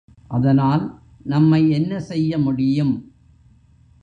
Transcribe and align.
அதனால் 0.27 0.83
நம்மை 1.23 1.69
என்ன 1.69 1.99
செய்ய 1.99 2.37
முடியும்? 2.37 2.93